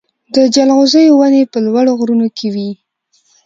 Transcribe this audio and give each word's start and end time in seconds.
د 0.35 0.37
جلغوزیو 0.55 1.17
ونې 1.19 1.43
په 1.51 1.57
لوړو 1.65 1.91
غرونو 1.99 2.27
کې 2.37 2.47
وي. 2.53 2.69